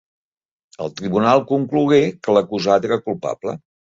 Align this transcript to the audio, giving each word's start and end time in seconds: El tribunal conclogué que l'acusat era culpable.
El 0.85 0.89
tribunal 1.01 1.43
conclogué 1.51 2.01
que 2.27 2.37
l'acusat 2.37 2.87
era 2.91 3.01
culpable. 3.11 3.57